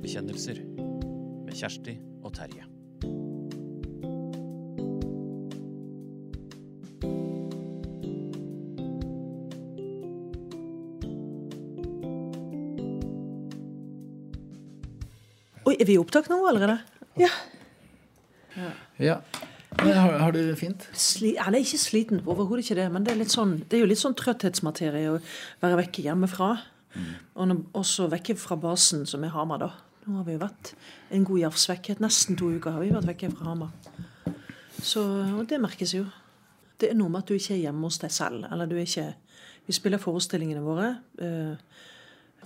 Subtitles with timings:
[0.00, 0.60] Historiebekjennelser
[1.44, 1.92] med Kjersti
[2.24, 2.64] og Terje.
[15.68, 16.78] Oi, er vi i opptak nå allerede?
[17.20, 17.28] Ja.
[19.00, 19.18] Ja.
[19.80, 20.86] Men har, har du det fint?
[20.96, 22.88] Sli Han er ikke sliten, overhodet ikke det.
[22.92, 25.20] Men det er, litt sånn, det er jo litt sånn trøtthetsmaterie å
[25.62, 26.54] være vekke hjemmefra.
[27.36, 29.70] Og nå- også vekke fra basen, som er Hamar, da.
[30.06, 30.72] Nå har vi jo vært
[31.14, 32.00] en god jafsvekkhet.
[32.00, 33.70] Nesten to uker har vi vært vekke fra Hamar.
[34.80, 35.02] Så,
[35.36, 36.06] og det merkes jo.
[36.80, 38.46] Det er noe med at du ikke er hjemme hos deg selv.
[38.50, 39.10] Eller du er ikke
[39.68, 40.86] Vi spiller forestillingene våre.
[41.20, 41.56] eh,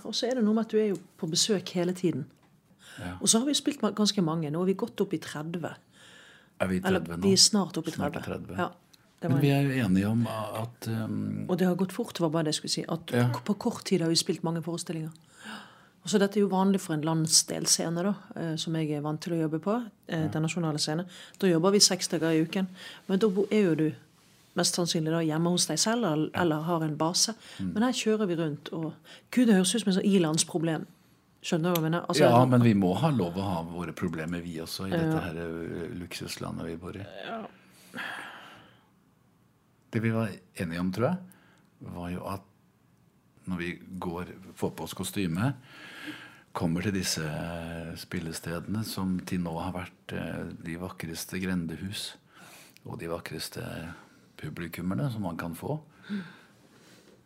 [0.05, 2.25] og så er det noe med at du er jo på besøk hele tiden.
[2.99, 3.15] Ja.
[3.21, 4.51] Og så har vi spilt ganske mange.
[4.51, 5.63] Nå er vi godt opp i 30.
[6.59, 7.21] Er vi 30 Eller nå?
[7.23, 7.95] vi er snart opp i 30.
[7.95, 8.57] Snart er 30.
[8.59, 12.29] Ja, Men vi er jo enige om at um, og det har gått fort, var
[12.29, 12.85] bare det jeg skulle si.
[12.87, 13.29] At Ja.
[13.33, 15.09] på kort tid har vi spilt mange forestillinger.
[16.05, 19.19] Og så Dette er jo vanlig for en landsdelsscene, da, eh, som jeg er vant
[19.21, 19.83] til å jobbe på.
[20.07, 21.05] eh, Den nasjonale scene.
[21.41, 22.67] Da jobber vi seks dager i uken.
[23.07, 23.91] Men da er jo du
[24.55, 27.33] mest sannsynlig da hjemme hos deg selv eller, eller har en base.
[27.59, 27.73] Mm.
[27.73, 28.93] Men her kjører vi rundt, og
[29.31, 30.85] Gud, det høres ut som et sånt ilandsproblem.
[31.45, 32.05] Skjønner du hva jeg mener?
[32.07, 35.19] Altså, Ja, men vi må ha lov å ha våre problemer, vi også, i dette
[35.25, 35.33] her
[35.99, 37.03] luksuslandet vi bor i.
[37.25, 37.41] Ja.
[39.91, 41.17] Det vi var enige om, tror jeg,
[41.95, 42.41] var jo at
[43.49, 45.53] når vi går, får på oss kostyme,
[46.55, 47.25] kommer til disse
[47.99, 52.13] spillestedene som til nå har vært eh, de vakreste grendehus
[52.85, 53.63] og de vakreste
[54.39, 55.79] publikummerne som man kan få,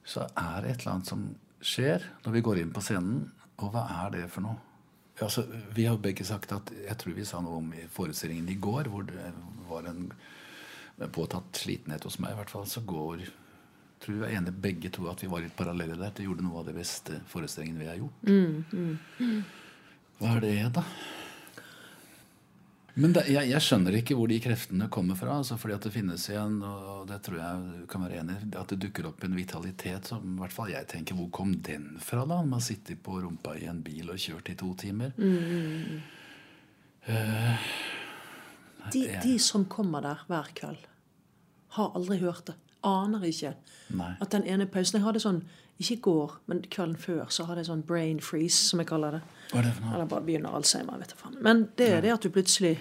[0.08, 1.28] så er det et eller annet som
[1.60, 3.28] skjer når vi går inn på scenen.
[3.60, 4.58] Og hva er det for noe?
[5.20, 5.44] Altså,
[5.76, 9.04] vi har begge sagt at Jeg tror vi sa noe om forestillingen i går, hvor
[9.04, 9.34] det
[9.68, 10.08] var en
[11.12, 12.32] påtatt slitenhet hos meg.
[12.32, 13.28] i hvert fall, Så går
[14.00, 16.12] tror vi var enige begge to at vi var litt parallelle der.
[16.16, 18.28] Det gjorde noe av det beste forestillingen vi har gjort.
[20.20, 20.84] Hva er det, da?
[23.00, 25.38] Men det, jeg, jeg skjønner ikke hvor de kreftene kommer fra.
[25.40, 28.50] Altså fordi at det finnes igjen, og det tror jeg du kan være enig i,
[28.60, 31.94] at det dukker opp en vitalitet som i hvert fall jeg tenker Hvor kom den
[32.04, 32.42] fra, da?
[32.44, 35.14] Man sitter på rumpa i en bil og kjørt i to timer.
[38.92, 40.84] de, de som kommer der hver kveld,
[41.78, 42.58] har aldri hørt det.
[42.84, 43.54] Aner ikke
[43.92, 44.14] Nei.
[44.22, 45.42] at den ene pausen Jeg hadde sånn,
[45.80, 49.18] ikke i går, men kvelden før, så hadde jeg sånn brain freeze, som jeg kaller
[49.18, 49.22] det.
[49.52, 49.94] Hva er det for noe?
[49.96, 50.98] Eller bare begynner Alzheimer.
[51.00, 51.38] vet du faen.
[51.44, 52.78] Men det er det at du plutselig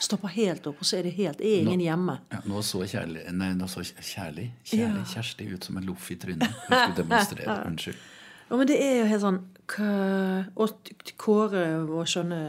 [0.00, 2.14] stopper helt opp, og så er det helt er ingen hjemme.
[2.32, 5.04] Ja, nå så kjærlig, nei, nå så kjærlig, kjærlig Ja.
[5.12, 6.48] Kjersti ut som en loff i trynet.
[6.48, 7.58] Hun skulle demonstrere.
[7.68, 7.96] Unnskyld.
[8.50, 9.40] Ja, men det er jo helt sånn
[10.58, 10.88] Og
[11.20, 12.40] Kåre, vår skjønne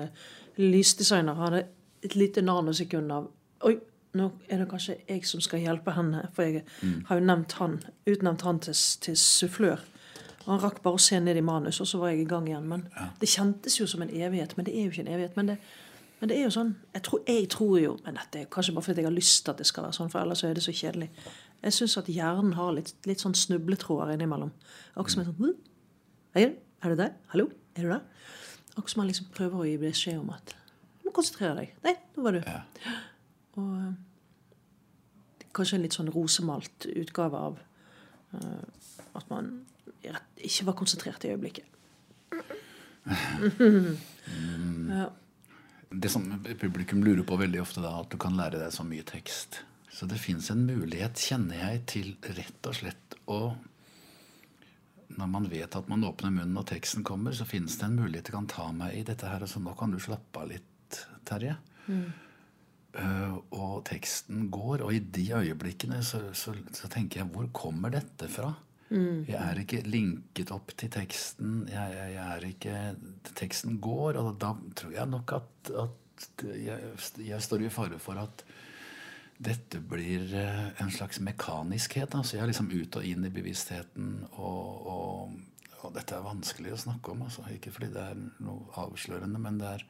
[0.58, 1.66] lysdesigner, hadde
[2.02, 3.28] et lite nanosekund av
[3.68, 3.76] Oi,
[4.18, 6.26] nå er det kanskje jeg som skal hjelpe henne.
[6.36, 6.66] For jeg
[7.08, 7.78] har jo nevnt han,
[8.10, 9.86] utnevnt han til, til sufflør.
[10.48, 12.68] Han rakk bare å se ned i manus, og så var jeg i gang igjen.
[12.68, 12.88] Men
[13.22, 15.38] Det kjentes jo som en evighet, men det er jo ikke en evighet.
[15.38, 15.58] Men det,
[16.22, 18.86] men det er jo sånn Jeg tror, jeg tror jo Men dette er kanskje bare
[18.86, 20.74] fordi jeg har lyst til at det skal være sånn, for ellers er det så
[20.76, 21.10] kjedelig.
[21.62, 24.52] Jeg syns at hjernen har litt, litt sånn snubletråder innimellom.
[24.96, 25.56] Akkurat som en sånn
[26.36, 26.46] Hei,
[26.82, 27.16] er du der?
[27.34, 27.50] Hallo?
[27.76, 28.04] Er du der?
[28.76, 30.56] Akkurat som han liksom prøver å gi beskjed om at
[31.02, 31.74] Du må konsentrere deg.
[31.86, 32.44] Nei, nå var du.
[32.46, 32.62] Ja.
[33.60, 33.94] Og eh,
[35.52, 37.58] kanskje en litt sånn rosemalt utgave av
[38.36, 38.64] uh,
[39.20, 39.52] at man
[40.02, 41.68] ikke var konsentrert i øyeblikket.
[44.96, 45.10] ja.
[45.92, 46.24] Det som
[46.62, 49.60] publikum lurer på veldig ofte, da, at du kan lære deg så mye tekst.
[49.92, 53.42] Så det fins en mulighet, kjenner jeg, til rett og slett å
[55.12, 58.30] Når man vet at man åpner munnen og teksten kommer, så finnes det en mulighet
[58.30, 59.44] du kan ta meg i dette her.
[59.44, 61.58] Så nå kan du slappe av litt, Terje.
[61.92, 62.31] Eh,
[62.92, 68.28] og teksten går, og i de øyeblikkene så, så, så tenker jeg hvor kommer dette
[68.28, 68.50] fra?
[68.92, 71.62] Jeg er ikke linket opp til teksten.
[71.72, 72.80] Jeg, jeg, jeg er ikke
[73.40, 76.90] Teksten går, og da tror jeg nok at, at jeg,
[77.24, 78.44] jeg står i fare for at
[79.42, 82.18] dette blir eh, en slags mekaniskhet.
[82.18, 85.40] Altså jeg er liksom ut og inn i bevisstheten, og, og,
[85.82, 87.24] og dette er vanskelig å snakke om.
[87.30, 87.48] Altså.
[87.56, 89.88] Ikke fordi det er noe avslørende, men det er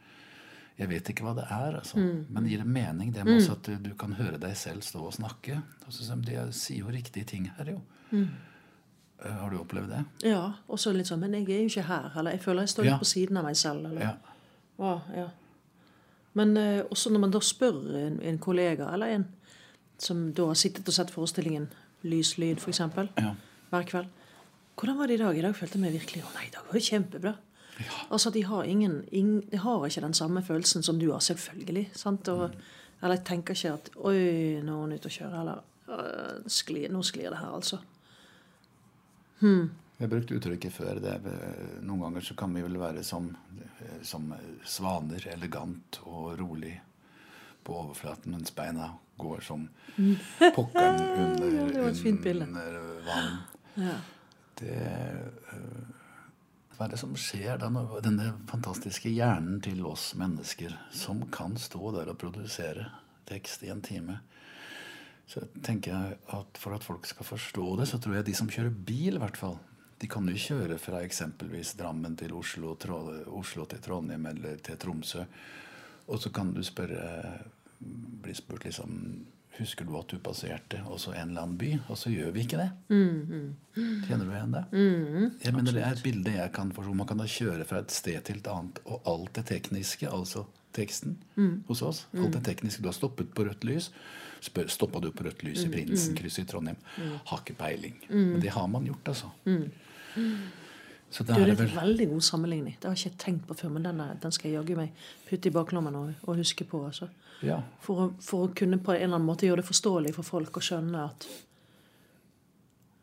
[0.79, 1.75] Jeg vet ikke hva det er.
[1.77, 1.97] Altså.
[1.97, 5.03] Men gir det mening, det med også at du, du kan høre deg selv stå
[5.05, 5.59] og snakke?
[5.85, 7.81] Altså, de sier jo riktige ting her, jo.
[8.15, 10.03] Eh, Har du opplevd det?
[10.31, 10.53] ja.
[10.67, 12.07] Og så litt sånn Men jeg er jo ikke her.
[12.17, 12.91] Eller jeg føler jeg står Ja.
[12.95, 13.85] litt på siden av meg selv.
[13.85, 14.01] Eller?
[14.01, 14.15] Ja.
[14.79, 15.27] Ja, ja.
[16.33, 17.77] Men uh, også når man da spør
[18.07, 19.25] en, en kollega, eller en
[20.01, 21.67] som da har sittet og sett forestillingen
[22.03, 22.79] Lys, lyd, f.eks.,
[23.19, 23.35] Ja.
[23.69, 24.07] hver kveld
[24.79, 25.37] Hvordan var det i dag?
[25.37, 27.33] I dag følte jeg meg virkelig Å nei, i dag var det kjempebra.
[28.09, 31.89] Altså, de har, ingen, ingen, de har ikke den samme følelsen som du har, selvfølgelig.
[31.93, 32.27] Sant?
[32.27, 32.49] Og,
[33.01, 34.17] Eller jeg tenker ikke at Oi,
[34.61, 35.39] nå er hun ute og kjører.
[35.41, 37.81] Eller skli, nå sklir det her, altså.
[39.41, 40.99] Jeg har brukt uttrykket før.
[41.01, 43.31] Det er, noen ganger så kan vi vel være som
[44.01, 44.33] som
[44.65, 46.73] svaner, elegant og rolig
[47.63, 48.91] på overflaten, mens beina
[49.21, 49.67] går som
[50.55, 53.37] pokkeren under, under vann.
[53.75, 53.99] Ja.
[54.61, 54.77] Det
[55.53, 55.70] øh,
[56.81, 61.91] Hva er det som skjer Denne, denne fantastiske hjernen til oss mennesker, som kan stå
[61.93, 62.87] der og produsere
[63.29, 64.15] tekst i en time
[65.29, 68.49] Så tenker jeg at for at folk skal forstå det, så tror jeg de som
[68.49, 69.59] kjører bil, i hvert fall
[70.01, 72.73] De kan jo kjøre fra eksempelvis Drammen til Oslo,
[73.29, 75.27] Oslo til Trondheim eller til Tromsø.
[76.09, 77.05] Og så kan du spørre
[78.25, 78.97] bli spurt liksom
[79.59, 81.73] Husker du at du passerte også en eller annen by?
[81.91, 82.69] Og så gjør vi ikke det.
[84.07, 84.63] Kjenner du igjen det?
[85.43, 86.93] jeg mener Det er et bilde jeg kan forstå.
[86.95, 90.45] Man kan da kjøre fra et sted til et annet, og alt det tekniske, altså
[90.73, 91.17] teksten
[91.67, 92.81] hos oss Alt det tekniske.
[92.81, 93.91] Du har stoppet på rødt lys.
[94.41, 96.77] Stoppa du på rødt lys i Prinsenkrysset i Trondheim?
[97.25, 97.99] Har ikke peiling.
[98.09, 99.27] Men det har man gjort, altså.
[101.11, 102.77] Så det Du, er det er en veldig god sammenligning.
[102.79, 104.91] Det har jeg ikke tenkt på før, men den, er- den skal jeg jaggu meg
[105.29, 106.85] putte i baklommen og, og huske på.
[106.87, 107.07] Altså.
[107.45, 107.61] Ja.
[107.81, 110.59] For, å, for å kunne på en eller annen måte gjøre det forståelig for folk
[110.59, 111.25] å skjønne at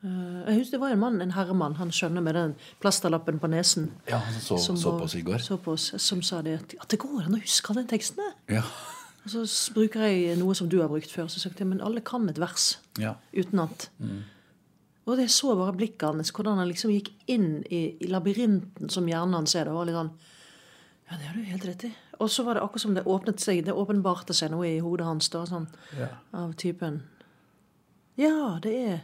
[0.04, 3.50] uh, jeg husker Det var en mann, en herremann, han skjønner med den plasterlappen på
[3.50, 3.90] nesen.
[4.10, 5.42] ja han så, som så på oss i går.
[5.42, 7.94] Så på oss, som sa det at, at det går an å huske alle de
[7.96, 8.30] tekstene.
[8.52, 8.62] Ja.
[9.26, 11.26] Og så bruker jeg noe som du har brukt før.
[11.28, 13.16] Så sa jeg men alle kan et vers ja.
[13.34, 13.90] utenat.
[15.08, 19.08] Og det så bare blikket hans, hvordan han liksom gikk inn i, i labyrinten som
[19.08, 19.68] hjernen hans er.
[19.68, 20.12] Det var litt sånn
[21.08, 21.92] Ja, det har du helt rett i.
[22.18, 25.06] Og så var det akkurat som det åpnet seg, det åpenbarte seg noe i hodet
[25.06, 25.28] hans.
[25.28, 25.68] da, sånn,
[25.98, 26.08] Ja.
[26.32, 27.02] Av typen
[28.16, 29.00] Ja, det er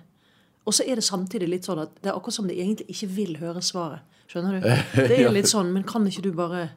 [0.66, 3.08] Og så er det samtidig litt sånn at det er akkurat som de egentlig ikke
[3.14, 4.00] vil høre svaret.
[4.26, 4.68] Skjønner du?
[5.08, 6.70] Det er litt sånn, men kan ikke du bare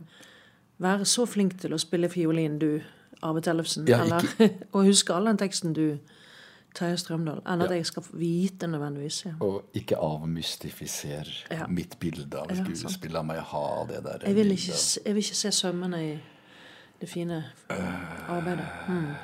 [0.84, 2.82] være så flink til å spille fiolin, du,
[3.24, 3.88] Arve Tellefsen?
[3.88, 4.28] Ja, eller,
[4.74, 6.00] og huske all den teksten du
[6.76, 7.76] Terje Strømdal, enn at Ja.
[7.76, 9.26] jeg skal vite nødvendigvis.
[9.26, 9.32] Ja.
[9.42, 11.68] Og ikke avmystifiser Ja.
[11.68, 12.64] mitt bilde av Ja,
[13.24, 14.74] Må jeg ha det der Jeg vil, ikke,
[15.06, 16.20] jeg vil ikke se sømmene i
[17.02, 17.44] det fine
[18.28, 18.68] arbeidet.
[18.88, 19.16] Mm.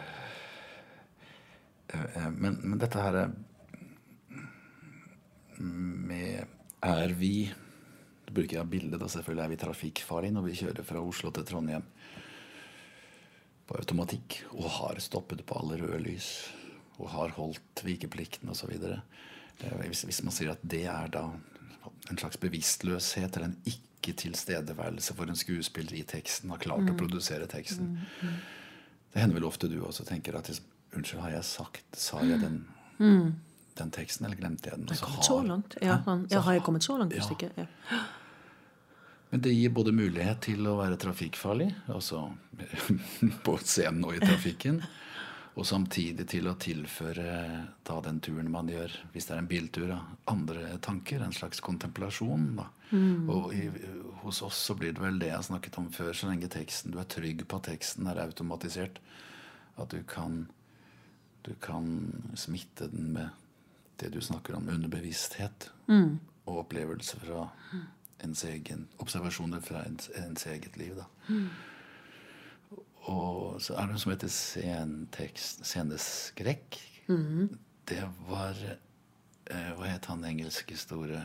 [2.41, 3.29] Men, men dette her er
[5.59, 6.45] med
[6.83, 7.51] Er vi
[8.25, 11.45] Da bruker jeg bildet, da selvfølgelig er vi trafikkfarlige når vi kjører fra Oslo til
[11.45, 11.83] Trondheim
[13.67, 16.25] på automatikk og har stoppet på alle røde lys
[17.03, 18.73] og har holdt vikeplikten osv.
[19.83, 21.27] Hvis, hvis man sier at det er da
[22.09, 27.47] en slags bevisstløshet eller en ikke-tilstedeværelse for en skuespiller i teksten, har klart å produsere
[27.51, 27.97] teksten.
[29.13, 32.37] Det hender vel ofte du også tenker at liksom, Unnskyld, har jeg sagt Sa jeg
[32.37, 32.57] den,
[33.79, 34.91] den teksten, eller glemte jeg den?
[34.91, 35.77] Har jeg kommet så langt?
[35.81, 37.15] Ja, han, ja, har jeg kommet så langt?
[37.17, 37.63] Ja.
[37.63, 38.01] Ja.
[39.33, 42.27] Men det gir både mulighet til å være trafikkfarlig, altså
[43.47, 44.83] på scenen og i trafikken,
[45.53, 47.33] og samtidig til å tilføre
[47.85, 49.99] da den turen man gjør, hvis det er en biltur, da,
[50.31, 51.21] andre tanker.
[51.21, 52.47] En slags kontemplasjon.
[52.57, 52.65] da.
[53.29, 53.67] Og i,
[54.23, 56.99] hos oss så blir det vel det jeg snakket om før, så lenge teksten, du
[57.01, 58.97] er trygg på at teksten er automatisert.
[59.77, 60.47] At du kan,
[61.45, 61.87] du kan
[62.37, 63.29] smitte den med
[64.01, 65.69] det du snakker om, underbevissthet.
[66.45, 67.45] Og opplevelser fra
[68.23, 70.97] ens egen Observasjoner fra ens, ens eget liv.
[70.97, 71.05] da.
[73.11, 76.77] Og så er det noe som heter sentekst, sceneskrekk.
[77.85, 77.99] Det
[78.29, 81.19] var eh, Hva het han engelske store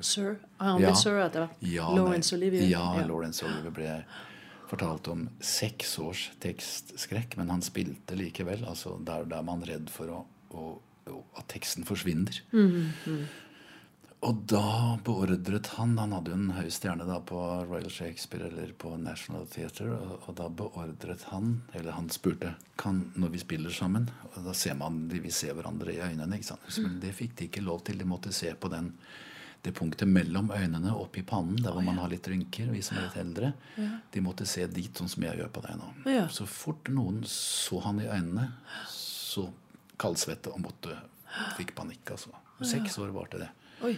[0.00, 0.38] Sir?
[0.56, 0.88] Har han Ja.
[0.88, 1.56] blitt sir etter hvert?
[1.60, 2.64] ja, Lawrence Olivier?
[2.70, 4.04] Ja, Lawrence Olivier ble
[4.70, 8.64] fortalt om seks års tekstskrekk, men han spilte likevel.
[8.64, 10.20] altså Der, der er man redd for å,
[10.56, 10.80] å,
[11.12, 12.40] å, at teksten forsvinner.
[12.52, 13.26] Mm,
[14.20, 18.74] Og da beordret han Han hadde jo en høy stjerne da på Royal Shakespeare eller
[18.76, 19.94] på National Theatre.
[19.96, 24.52] Og, og da beordret han, eller han spurte kan, når vi spiller sammen og Da
[24.56, 26.36] ser man de, vi ser hverandre i øynene.
[26.36, 26.68] ikke sant?
[26.84, 27.98] Men det fikk de ikke lov til.
[28.00, 28.92] De måtte se på den,
[29.64, 32.96] det punktet mellom øynene oppi i pannen, der hvor man har litt rynker, vi som
[33.00, 33.52] er litt eldre.
[34.12, 35.88] De måtte se dit, sånn som jeg gjør på deg nå.
[36.12, 36.26] Ja.
[36.32, 38.50] Så fort noen så han i øynene,
[38.92, 39.48] så
[40.00, 40.96] kaldsvette og måtte
[41.56, 42.14] fikk panikk.
[42.16, 42.32] altså.
[42.64, 43.50] Seks år varte det.
[43.86, 43.94] Oi.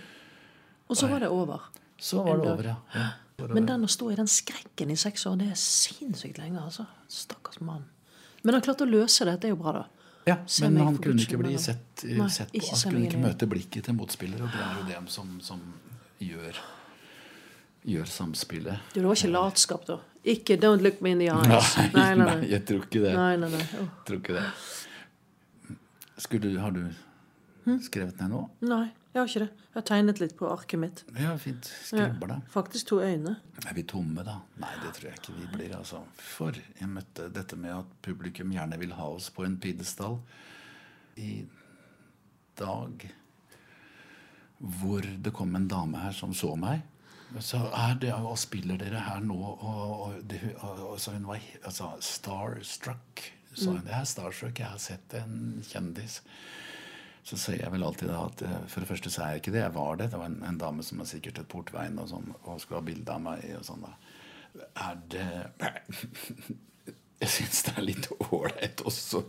[0.89, 1.61] Og så var det over.
[1.99, 2.77] Så var det over, ja.
[2.95, 3.09] ja.
[3.49, 6.61] Men den å stå i den skrekken i seks år, det er sinnssykt lenge.
[6.63, 6.85] altså.
[7.11, 7.85] Stakkars mann.
[8.43, 9.37] Men han klarte å løse det.
[9.43, 9.85] Det er jo bra, da.
[10.27, 12.63] ja, Se men han kunne ikke bli sett, Nei, sett på.
[12.71, 15.63] Han kunne ikke møte blikket til motspiller, og det er jo det som, som
[16.23, 16.59] gjør,
[17.95, 18.89] gjør samspillet.
[18.95, 19.99] Du, det var ikke latskap, da.
[20.23, 21.73] Ikke 'don't look me in the eyes'.
[21.97, 23.15] Nei, nei, jeg tror ikke det.
[23.17, 23.65] Nei, nei, nei.
[23.81, 23.89] Åh.
[24.07, 24.45] Tror ikke det.
[26.23, 26.85] Skulle, har du
[27.65, 27.79] Hm?
[27.83, 28.49] skrevet ned noe?
[28.67, 29.49] Nei, jeg har ikke det.
[29.69, 31.01] Jeg har tegnet litt på arket mitt.
[31.21, 31.69] Ja, fint.
[31.69, 32.07] Ja.
[32.07, 32.37] Skribler, da.
[32.49, 33.35] Faktisk to øyne.
[33.67, 34.39] Er vi tomme, da?
[34.63, 35.75] Nei, det tror jeg ikke vi blir.
[35.77, 36.01] altså.
[36.17, 40.17] For jeg møtte dette med at publikum gjerne vil ha oss på en pidestall
[41.21, 41.43] i
[42.57, 43.05] dag.
[44.81, 46.81] Hvor det kom en dame her som så meg.
[47.41, 51.29] Så er det, og spiller dere her nå og, og, det, og, og så hun
[51.29, 53.29] var altså, starstruck.
[53.53, 56.23] Så hun, jeg er starstruck, jeg har sett en kjendis.
[57.23, 59.63] Så sier jeg vel alltid at eh, for det første så er jeg ikke det.
[59.63, 60.11] Jeg var det.
[60.11, 62.89] Det var en, en dame som var sikkert et portveien og sånn, og skulle ha
[62.89, 63.47] bilde av meg.
[63.59, 63.95] og sånn da.
[64.89, 65.29] Er det
[67.23, 69.21] Jeg syns det er litt ålreit også.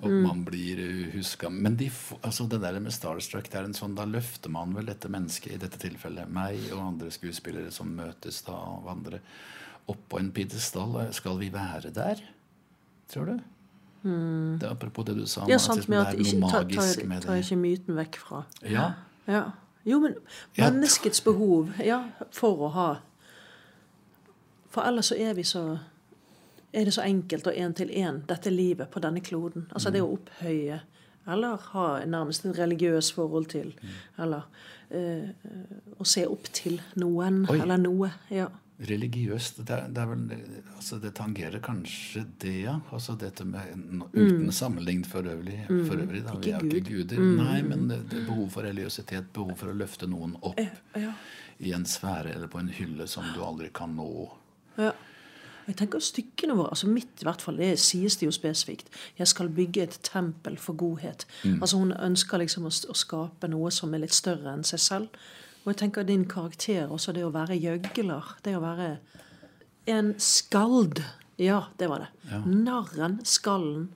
[0.00, 0.78] At man blir
[1.12, 1.50] huska.
[1.52, 1.90] Men de,
[2.24, 5.52] altså det der med Starstruck, det er en sånn, da løfter man vel dette mennesket,
[5.52, 9.20] i dette tilfellet meg og andre skuespillere som møtes da av andre,
[9.92, 10.96] opp på en pidestall.
[11.12, 12.24] Skal vi være der?
[13.12, 13.44] Tror du?
[14.02, 17.22] Det er apropos det du sa om Ja, sant, med det er noe magisk med
[17.22, 17.38] det.
[17.44, 18.44] ikke myten vekk fra.
[18.64, 18.92] Ja.
[19.28, 19.42] Ja.
[19.84, 20.14] Jo, men
[20.56, 22.02] menneskets behov ja,
[22.36, 22.88] for å ha
[24.70, 25.78] For ellers så er vi så
[26.72, 29.64] Er det så enkelt og én til én, dette livet på denne kloden.
[29.74, 30.80] Altså det å opphøye
[31.28, 33.74] eller ha nærmest en religiøs forhold til.
[34.18, 34.46] Eller
[34.90, 35.28] eh,
[35.98, 37.58] å se opp til noen Oi.
[37.60, 38.12] eller noe.
[38.30, 38.48] Ja.
[38.88, 40.22] Religiøst det, det, vel,
[40.76, 42.78] altså det tangerer kanskje det, ja.
[42.96, 45.58] Altså dette med Uten Uten sammenlign for øvrig.
[45.68, 46.56] For øvrig da, vi Mm.
[46.56, 46.74] Er Gud.
[46.74, 47.12] ikke Gud.
[47.18, 47.36] Mm.
[47.36, 49.28] Nei, men det, det behov for religiøsitet.
[49.36, 50.58] Behov for å løfte noen opp
[50.96, 51.12] ja.
[51.58, 54.08] i en sfære eller på en hylle som du aldri kan nå.
[54.78, 54.92] Ja.
[55.68, 58.88] Jeg tenker Stykkene våre, altså mitt i hvert fall, det sies det jo spesifikt.
[59.18, 61.26] Jeg skal bygge et tempel for godhet.
[61.60, 65.20] Altså Hun ønsker liksom å, å skape noe som er litt større enn seg selv.
[65.64, 68.90] Og jeg tenker din karakter, også det å være gjøgler, det å være
[69.90, 71.02] en skald
[71.40, 72.40] Ja, det var det.
[72.46, 73.88] Narren, skallen.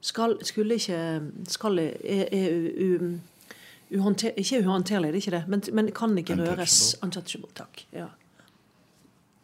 [0.00, 1.20] Skal, skulle ikke
[1.52, 6.16] Skallet er, er u, u, uhåndter, Ikke uhåndterlig, det er ikke det, men, men kan
[6.18, 6.96] ikke røres.
[7.02, 7.52] Untouchable.
[7.54, 7.84] Takk.
[7.92, 8.08] ja.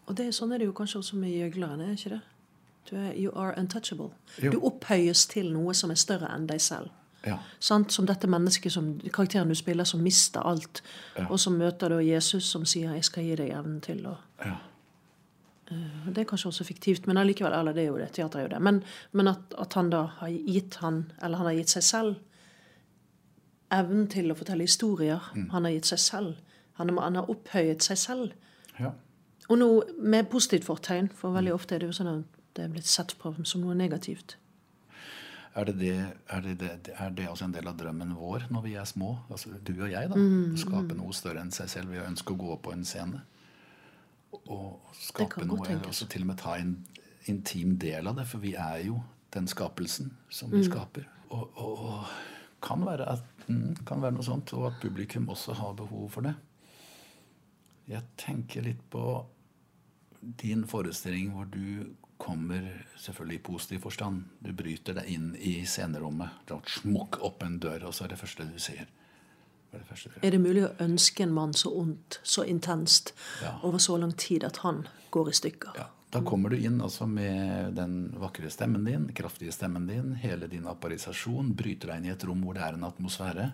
[0.07, 2.21] Og det, sånn er det jo kanskje også med gjøgleren, er ikke det?
[2.87, 4.13] Du er, you are untouchable.
[4.39, 4.53] Jo.
[4.55, 6.93] Du opphøyes til noe som er større enn deg selv.
[7.27, 7.39] Ja.
[7.61, 7.93] Sant?
[7.93, 10.83] Som dette mennesket, som, karakteren du spiller, som mister alt.
[11.29, 14.57] Og som møter da Jesus, som sier 'jeg skal gi deg evnen til' å ja.
[16.07, 18.43] og Det er kanskje også fiktivt, men allikevel, eller det er jo det, teater er
[18.43, 18.63] jo det.
[18.63, 22.15] Men, men at, at han da har gitt han, eller han har gitt seg selv
[23.73, 25.19] evnen til å fortelle historier.
[25.51, 26.37] Han har gitt seg selv.
[26.79, 28.33] Han, har- han har opphøyet seg selv.
[28.81, 28.91] ja.
[29.49, 32.25] Og nå med positivt fortegn, for veldig ofte er det jo sånn at
[32.57, 34.37] det er blitt sett på som noe negativt.
[35.57, 35.93] Er det, det,
[36.29, 36.71] er, det,
[37.01, 39.15] er det også en del av drømmen vår når vi er små?
[39.33, 40.19] Altså, du og jeg, da.
[40.19, 42.85] Mm, Å skape noe større enn seg selv ved å ønske å gå på en
[42.85, 43.23] scene.
[44.53, 46.75] Og skape noe, og så til og med ta en
[47.33, 48.27] intim del av det.
[48.29, 48.99] For vi er jo
[49.33, 50.59] den skapelsen som Mm.
[50.59, 51.09] vi skaper.
[51.31, 52.05] Og, og, og
[52.63, 54.53] kan, være at, mm, kan være noe sånt.
[54.53, 56.35] Og at publikum også har behov for det.
[57.89, 59.25] Jeg tenker litt på
[60.43, 61.87] din forestilling hvor du
[62.19, 64.23] kommer selvfølgelig i positiv forstand.
[64.41, 66.29] Du bryter deg inn i scenerommet.
[66.81, 68.87] Smukk opp en dør, og så er det første du sier.
[69.75, 73.13] Er det første du Er det mulig å ønske en mann så ondt, så intenst,
[73.43, 73.59] Ja.
[73.63, 75.77] over så lang tid at han går i stykker?
[75.77, 80.47] Ja, Da kommer du inn altså med den vakre stemmen din, kraftige stemmen din, hele
[80.49, 83.53] din apparisasjon, bryter deg inn i et rom hvor det er en atmosfære.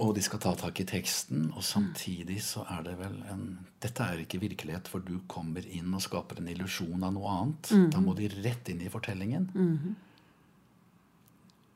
[0.00, 3.42] Og de skal ta tak i teksten, og samtidig så er det vel en
[3.82, 7.72] Dette er ikke virkelighet, for du kommer inn og skaper en illusjon av noe annet.
[7.92, 9.48] Da må de rett inn i fortellingen.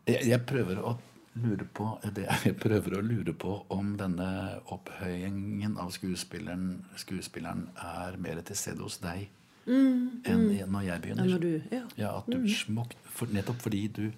[0.07, 0.97] Jeg, jeg prøver å
[1.43, 4.29] lure på det, Jeg prøver å lure på om denne
[4.73, 9.27] opphøyingen av skuespilleren, skuespilleren er mer til stede hos deg
[9.67, 11.27] enn når jeg begynner.
[11.27, 11.83] Når du Ja.
[11.99, 14.13] Ja, at du smok, for, Nettopp fordi du,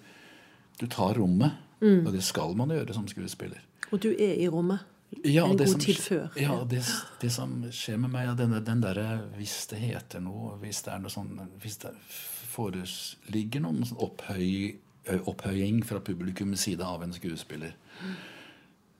[0.79, 1.51] du tar rommet.
[1.81, 3.59] Og det skal man gjøre som skuespiller.
[3.91, 4.85] Og du er i rommet
[5.25, 6.27] Ja, en det god som, tid før.
[6.37, 6.83] Ja, det,
[7.21, 10.93] det som skjer med meg, er denne, den derre Hvis det heter noe, hvis det
[10.93, 11.95] er noe sånn Hvis det
[12.49, 14.75] foreligger noen sånn opphøy,
[15.29, 17.75] opphøying fra publikums side av en skuespiller,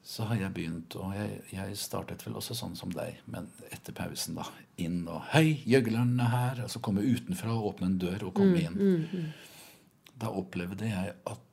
[0.05, 3.93] så har jeg begynt, og jeg, jeg startet vel også sånn som deg, men etter
[3.97, 4.45] pausen, da.
[4.81, 6.63] Inn og Hei, gjøgleren er her!
[6.65, 9.33] Og så komme utenfra og åpne en dør og komme inn.
[10.21, 11.43] Da opplevde jeg at,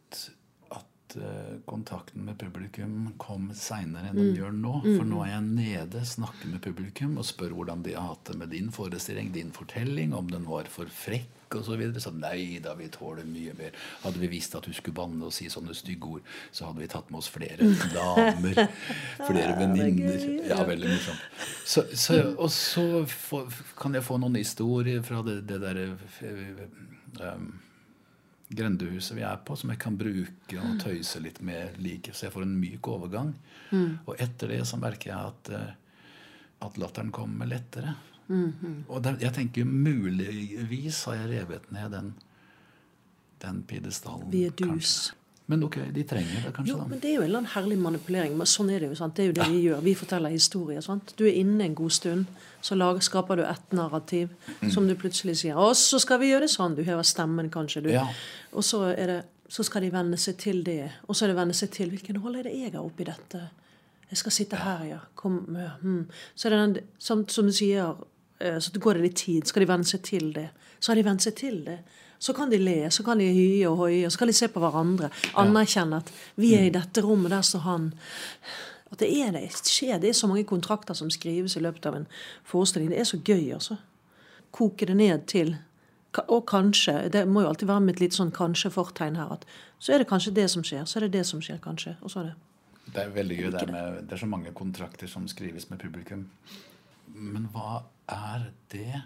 [1.07, 4.75] at eh, kontakten med publikum kom seinere enn den gjør nå.
[4.83, 8.39] For nå er jeg nede, snakker med publikum og spør hvordan de har hatt det
[8.41, 11.67] med din forestilling, din fortelling, om den var for frekk osv.
[11.67, 12.03] Så, videre.
[12.03, 13.77] så nei da, vi tåler mye mer.
[14.03, 16.91] Hadde vi visst at du skulle banne og si sånne stygge ord, så hadde vi
[16.91, 18.65] tatt med oss flere damer,
[19.23, 20.27] flere venninner.
[20.51, 21.45] Ja, veldig morsomt.
[21.67, 25.87] Så, så, og så får, kan jeg få noen historier fra det, det derre
[27.23, 27.55] um,
[28.49, 32.35] grendehuset vi er på, som jeg kan bruke og tøyse litt med, like, så jeg
[32.37, 33.33] får en myk overgang.
[34.07, 35.73] Og etter det så merker jeg at, eh,
[36.67, 37.97] at latteren kommer lettere.
[38.89, 42.15] Og der, jeg tenker muligvis har jeg revet ned den,
[43.43, 44.31] den pidestallen.
[44.33, 44.63] Vi dus.
[44.63, 45.26] kanskje.
[45.49, 46.85] Men ok, de trenger det kanskje, Jo, da.
[46.91, 48.33] men det er jo en eller annen herlig manipulering.
[48.37, 48.95] Men sånn er det jo.
[48.99, 49.15] sant?
[49.15, 49.81] Det er jo det vi gjør.
[49.85, 50.81] Vi forteller historier.
[50.83, 51.13] sant?
[51.17, 52.27] Du er inne en god stund,
[52.63, 54.29] så lager, skaper du et narrativ
[54.61, 54.71] Mm.
[54.73, 55.55] som du plutselig sier.
[55.57, 56.75] Og så skal vi gjøre det sånn.
[56.75, 57.83] Du hever stemmen, kanskje.
[57.83, 57.91] du.
[57.91, 58.07] Ja.
[58.53, 60.91] Og så, det, så skal de venne seg til det.
[61.09, 63.45] Og så er det venne seg til hvilken rolle er det jeg har oppi dette.
[64.11, 64.99] Jeg skal sitte her, ja.
[65.15, 65.71] Kom, ja.
[65.83, 66.09] Mm.
[66.35, 67.95] Så er det den, som, som du sier,
[68.41, 69.47] eh, så går det litt tid.
[69.47, 70.49] Skal de venne seg til det?
[70.81, 71.79] Så har de vent seg til det.
[72.19, 74.63] Så kan de le, så kan de hye og hoie, så kan de se på
[74.63, 75.11] hverandre.
[75.37, 77.91] Anerkjenne at vi er i dette rommet, der står han.
[78.93, 79.99] At det er det skjer.
[80.01, 82.07] Det er så mange kontrakter som skrives i løpet av en
[82.47, 82.91] forestilling.
[82.93, 83.77] Det er så gøy, altså.
[84.55, 85.57] Koke det ned til
[86.17, 87.11] Og kanskje.
[87.13, 89.35] Det må jo alltid være med et lite sånn kanskje-fortegn her.
[89.35, 89.43] At
[89.79, 90.87] så er det kanskje det som skjer.
[90.89, 91.93] Så er det det som skjer, kanskje.
[92.01, 93.51] Og så er det Det er veldig gøy.
[93.53, 96.31] Det er, med, det er så mange kontrakter som skrives med publikum.
[97.13, 99.03] Men hva er det?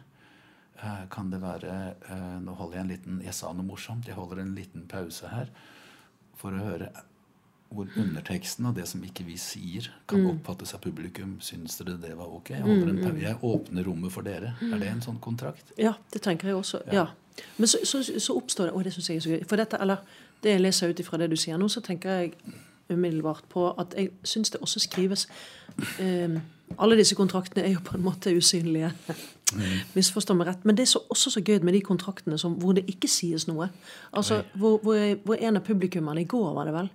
[0.82, 1.76] Eh, Kan det være
[2.08, 4.06] eh, Nå holder jeg en liten Jeg sa noe morsomt.
[4.08, 5.52] Jeg holder en liten pause her
[6.40, 6.88] for å høre
[7.70, 11.36] hvor underteksten og det som ikke vi sier, kan oppfattes av publikum.
[11.44, 12.48] Syns dere det var ok?
[12.56, 13.12] Jeg, pause.
[13.22, 14.54] jeg åpner rommet for dere.
[14.72, 15.70] Er det en sånn kontrakt?
[15.78, 16.80] Ja, det tenker jeg også.
[16.90, 17.04] Ja.
[17.60, 19.44] Men så, så, så oppstår det Å, det syns jeg er så gøy.
[19.52, 20.02] For dette, eller
[20.42, 22.34] det jeg leser ut ifra det du sier nå, så tenker jeg
[22.90, 25.28] umiddelbart på at jeg syns det også skrives
[26.02, 26.40] eh,
[26.78, 28.90] Alle disse kontraktene er jo på en måte usynlige.
[29.94, 30.64] Misforstå meg rett.
[30.68, 33.46] Men det er så, også så gøy med de kontraktene som, hvor det ikke sies
[33.50, 33.70] noe.
[34.16, 36.90] Altså, hvor, hvor, jeg, hvor en av publikummerne, i går var det vel,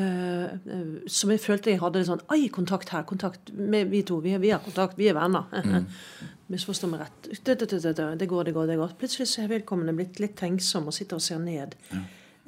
[0.00, 4.20] eh, som jeg følte jeg hadde sånn Ai, kontakt her, kontakt med vi to.
[4.24, 5.50] Vi, vi har kontakt, vi er venner.
[6.50, 7.28] Misforstå meg rett.
[7.30, 8.72] Det, det, det, det, det går, det går.
[8.72, 8.96] det går.
[8.98, 11.76] Plutselig så er vedkommende blitt litt tenksom og sitter og ser ned.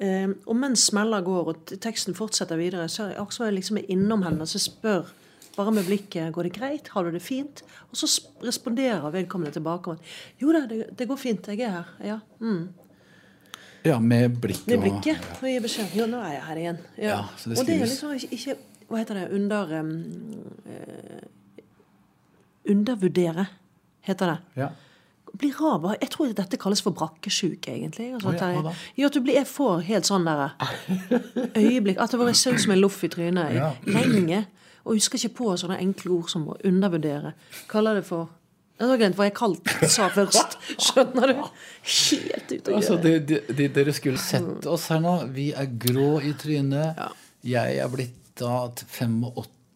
[0.03, 4.43] Eh, og mens smeller går, og teksten fortsetter videre, så er jeg liksom innom henne
[4.43, 5.13] og så spør
[5.55, 7.61] bare med blikket går det greit, har du det fint?
[7.91, 8.09] Og så
[8.41, 9.97] responderer vedkommende tilbake
[10.41, 11.91] jo da, det, det går fint, jeg er her.
[12.03, 12.63] Ja, mm.
[13.83, 14.67] Ja, med blikket.
[14.67, 15.25] Med og blikket.
[15.41, 15.91] Og gir beskjed.
[15.97, 16.77] Jo, nå er jeg her igjen.
[16.97, 17.09] Ja.
[17.09, 18.55] Ja, så det og det er liksom ikke, ikke
[18.87, 19.25] Hva heter det?
[19.35, 19.91] Under um,
[20.69, 21.21] uh,
[22.69, 23.45] Undervurdere,
[24.07, 24.37] heter det.
[24.61, 24.69] Ja.
[25.37, 28.13] Blir rar, Jeg tror dette kalles for brakkesjuk, egentlig.
[28.13, 30.53] Altså, ja, at jeg, ja, at du blir, jeg får helt sånn der
[31.59, 33.71] øyeblikk At det bare ser ut som en loff i trynet Ja.
[33.83, 34.45] lenge
[34.83, 37.33] og husker ikke på sånne enkle ord som å undervurdere.
[37.71, 38.31] Kaller det for
[38.73, 40.55] jeg har glemt hva jeg kalte det sa først.
[40.81, 41.41] Skjønner du?
[41.85, 43.41] Helt ute å altså, gjøre.
[43.53, 45.13] De, dere skulle sett oss her nå.
[45.31, 46.97] Vi er grå i trynet.
[46.97, 47.11] Ja.
[47.47, 49.13] Jeg er blitt da 85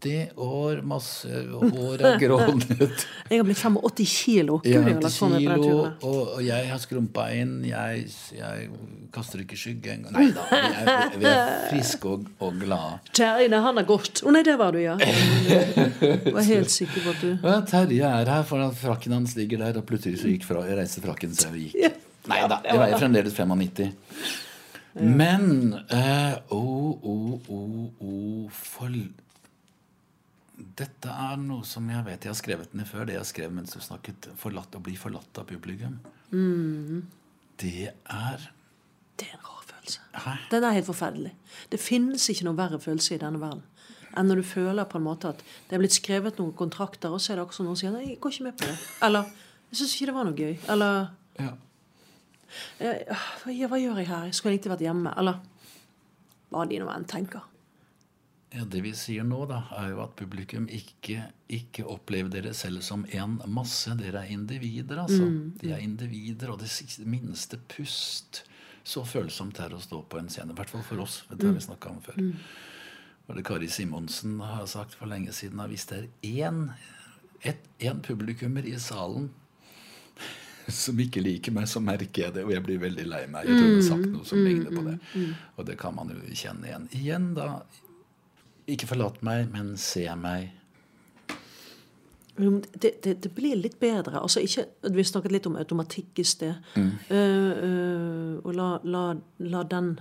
[0.08, 2.70] 80 år, masse hår er grånet.
[3.30, 4.60] jeg har blitt 85 kilo.
[4.64, 7.60] Gud, 80 kilo og, og, jeg har skrumpa inn.
[7.68, 8.70] Jeg, jeg,
[9.14, 10.16] kaster ikke skygge engang.
[10.16, 12.98] Nei da, vi er, vi er friske og, og glade.
[13.18, 14.24] Terje, han er gått.
[14.24, 14.98] Å oh, nei, der var du, ja.
[15.02, 19.64] Jeg var helt sikker på at du ja, Terje er her, for frakken hans ligger
[19.66, 22.04] der, og plutselig så gikk fra, jeg reiste frakken så og gikk.
[22.28, 23.94] Nei da, jeg veier fremdeles 95.
[24.98, 28.90] Men eh, oh, oh, oh, oh, for
[30.78, 33.08] dette er noe som jeg vet jeg har skrevet ned før.
[33.10, 34.30] Det jeg skrev mens du snakket.
[34.38, 35.98] Forlatt, å bli forlatt av publikum.
[37.58, 38.52] Det er
[39.18, 40.04] Det er en rar følelse.
[40.14, 40.36] Hæ?
[40.52, 41.34] Den er helt forferdelig.
[41.72, 43.66] Det finnes ikke noe verre følelse i denne verden
[44.18, 47.22] enn når du føler på en måte at det er blitt skrevet noen kontrakter, og
[47.22, 48.78] så er det akkurat som noen sier nei, jeg går ikke med på det.
[49.06, 49.28] Eller
[49.70, 50.56] jeg syns ikke det var noe gøy.
[50.74, 50.96] Eller
[51.38, 51.52] ja.
[52.80, 54.26] eh, hva, hva gjør jeg her?
[54.30, 55.14] Jeg skulle egentlig vært hjemme.
[55.22, 55.42] Eller
[56.54, 57.46] hva de nå enn tenker.
[58.56, 62.80] Ja, Det vi sier nå, da, er jo at publikum ikke, ikke opplever dere selv
[62.86, 63.92] som en masse.
[64.00, 65.28] Dere er individer, altså.
[65.60, 66.72] De er individer, og det
[67.06, 68.44] minste pust
[68.88, 70.54] Så følsomt er å stå på en scene.
[70.54, 71.26] I hvert fall for oss.
[71.28, 72.22] Det har vi snakka om før.
[73.28, 76.70] Var det Kari Simonsen har sagt for lenge siden at hvis det er én,
[77.44, 79.28] et, én publikummer i salen
[80.72, 83.50] som ikke liker meg, så merker jeg det, og jeg blir veldig lei meg.
[83.50, 84.96] Jeg tror jeg har sagt noe som ligner på det.
[85.58, 86.88] Og det kan man jo kjenne igjen.
[86.96, 87.50] Igjen, da.
[88.68, 90.52] Ikke forlat meg, men se meg.
[92.38, 94.20] Det, det, det blir litt bedre.
[94.22, 96.60] Altså ikke, Vi snakket litt om automatikk i sted.
[96.76, 96.92] Mm.
[97.10, 99.06] Uh, uh, og la, la,
[99.40, 99.96] la den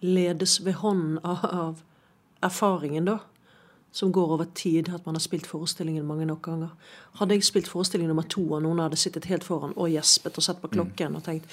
[0.00, 1.84] ledes ved hånden av, av
[2.42, 3.18] erfaringen, da.
[3.92, 6.74] Som går over tid, at man har spilt forestillingen mange nok ganger.
[7.18, 10.46] Hadde jeg spilt forestilling nummer to, og noen hadde sittet helt foran og gjespet og
[10.46, 11.50] sett på klokken og tenkt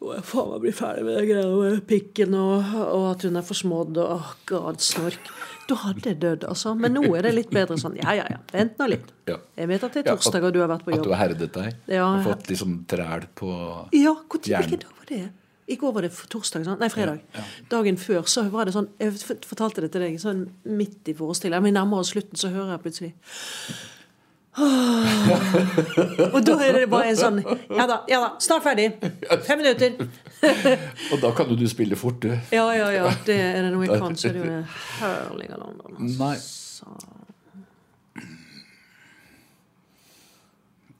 [0.00, 3.36] å, jeg faen meg bli ferdig med det greiene med pikken, og, og at hun
[3.36, 5.32] er forsmådd, og oh, god, snork.
[5.68, 6.72] Da hadde jeg dødd, altså.
[6.78, 7.98] Men nå er det litt bedre sånn.
[8.00, 8.38] Ja, ja, ja.
[8.54, 9.10] Vent nå litt.
[9.28, 9.36] Ja.
[9.60, 11.02] Jeg vet at det er torsdag, og du har vært på jobb.
[11.02, 11.76] At du har herdet deg.
[11.92, 13.52] Ja, og fått liksom træl på
[13.92, 14.64] Ja, tid, Gjerne.
[14.64, 15.22] hvilken dag var det?
[15.70, 16.80] I går var det torsdag, sant?
[16.82, 17.22] nei, fredag.
[17.70, 19.14] Dagen før så var det sånn Jeg
[19.46, 21.68] fortalte det til deg sånn midt i forestillingen.
[21.68, 23.14] Men nærmere slutten så hører jeg plutselig
[26.34, 27.38] Og da er det bare en sånn
[27.70, 28.88] Ja da, ja da, snart ferdig.
[29.46, 29.94] Fem minutter.
[31.12, 32.34] Og da kan jo du spille fort, du.
[32.50, 33.06] Ja, ja, ja.
[33.26, 34.64] Det er det noe jeg kan, så er det jo det
[34.98, 36.10] herlig London.
[36.18, 36.36] Nei.
[36.40, 36.86] Så.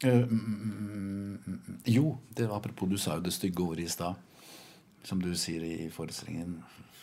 [0.07, 4.30] mm, mm, jo, det var apropos du sa jo det stygge ordet i stad.
[5.05, 6.61] Som du sier i forestillingen.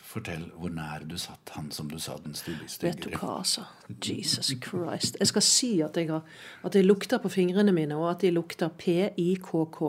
[0.07, 3.65] Fortell hvor nær du satt han som du sa den stygge Vet du hva, altså.
[3.91, 5.17] Jesus Christ.
[5.19, 6.23] Jeg skal si at jeg, har,
[6.63, 9.81] at jeg lukter på fingrene mine, og at de lukter PIKK.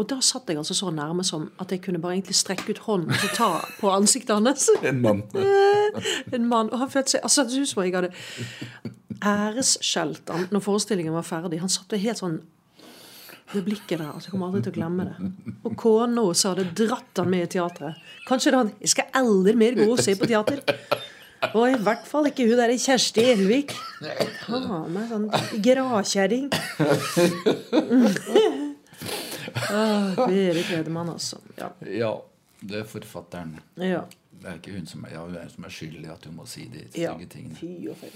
[0.00, 2.78] Og da satt jeg altså så nærme som at jeg kunne bare egentlig strekke ut
[2.86, 4.70] hånden og ta på ansiktet hans.
[4.90, 5.22] En mann.
[6.32, 6.70] En mann.
[6.72, 8.12] Og han følte seg altså, Det ut som jeg hadde
[9.20, 11.60] æresskjelt han når forestillingen var ferdig.
[11.60, 12.40] Han satt helt sånn
[13.52, 14.06] det blikket der.
[14.12, 15.30] altså Jeg kommer aldri til å glemme det.
[15.64, 17.94] Og kona også hadde dratt han med i teatret.
[18.28, 20.62] Kanskje da han Jeg skal aldri mer gå og se på teater.
[21.54, 23.72] Og i hvert fall ikke hun der Kjersti Elvik.
[24.44, 25.28] Ta meg sånn
[25.64, 26.50] gradkjerring.
[29.70, 31.38] Ah, Berit Hedemann, altså.
[31.58, 31.70] Ja.
[31.86, 32.10] Ja,
[32.60, 33.58] det er forfatteren.
[33.76, 34.04] ja.
[34.40, 36.36] Det er ikke hun som er, ja, hun er, som er skyld i at hun
[36.38, 37.10] må si de Ja.
[37.12, 37.56] stygge tingene.
[37.58, 38.08] Fy og fy.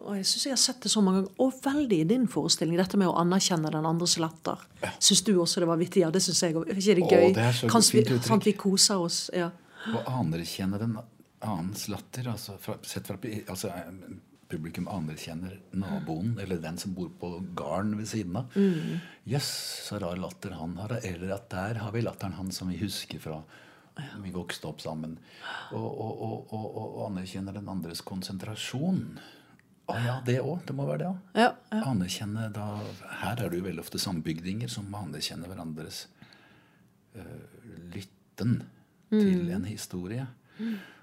[0.00, 1.34] Og jeg syns jeg har sett det så mange ganger.
[1.44, 4.62] Og veldig i din forestilling, dette med å anerkjenne den andres latter.
[4.98, 6.04] Syns du også det var vittig?
[6.04, 6.70] Ja, det syns jeg òg.
[6.72, 8.48] Ikke det Å, det er så Kanskje fint uttrykk.
[8.48, 9.20] vi koser oss.
[9.36, 9.50] Ja.
[9.92, 10.98] Å anerkjenne den
[11.40, 14.18] annens latter, altså, fra, sett fra altså, eh,
[14.50, 18.56] Publikum anerkjenner naboen, eller den som bor på gården ved siden av.
[19.30, 19.50] Jøss,
[19.86, 20.96] så rar latter han har.
[21.06, 23.38] Eller at der har vi latteren han som vi husker fra
[24.24, 25.18] vi vokste opp sammen.
[25.76, 29.04] Og, og, og, og, og anerkjenner den andres konsentrasjon.
[29.92, 30.62] Å ja, det òg.
[30.68, 31.20] Det må være det òg.
[31.38, 31.50] Ja,
[31.90, 32.66] Anerkjenne da
[33.20, 36.04] Her er det jo veldig ofte sambygdinger som anerkjenner hverandres
[37.18, 37.46] uh,
[37.94, 38.60] lytten
[39.10, 40.26] til en historie.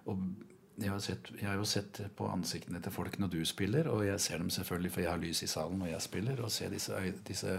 [0.07, 0.21] Og
[0.77, 4.03] jeg har, sett, jeg har jo sett på ansiktene til folk når du spiller, og
[4.05, 6.69] jeg ser dem selvfølgelig, for jeg har lys i salen når jeg spiller, og ser
[6.73, 7.55] disse, disse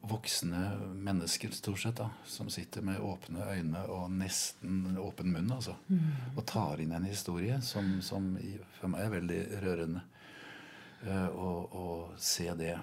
[0.00, 0.60] voksne
[0.94, 5.76] mennesker stort sett da, som sitter med åpne øyne og nesten åpen munn, altså,
[6.36, 8.32] og tar inn en historie som, som
[8.78, 10.04] for meg er veldig rørende.
[11.04, 12.78] Å og, og se det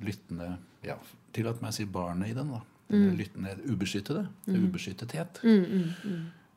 [0.00, 0.94] lyttende ja,
[1.36, 2.54] Tillat meg å si barnet i den.
[2.54, 2.60] da.
[2.90, 3.16] mm.
[3.16, 4.26] lyttende ubeskyttede.
[4.46, 4.64] Mm.
[4.64, 5.42] ubeskyttethet.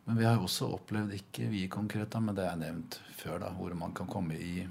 [0.05, 3.51] Men vi har også opplevd, ikke vi konkret, da, men det er nevnt før, da,
[3.55, 4.65] hvor man kan komme i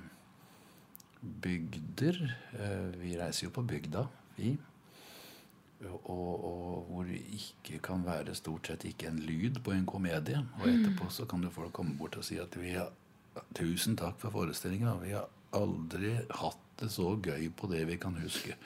[1.22, 2.18] bygder.
[2.53, 4.57] Uh, Vi reiser jo på bygda, vi.
[5.83, 10.38] Og, og hvor det ikke kan være stort sett ikke en lyd på en komedie.
[10.61, 12.92] Og etterpå så kan jo folk komme bort og si at vi har
[13.57, 14.92] Tusen takk for forestillinga.
[15.01, 15.25] Vi har
[15.57, 18.57] aldri hatt det så gøy på det vi kan huske.